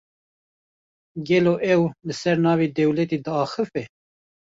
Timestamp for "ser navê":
2.21-2.65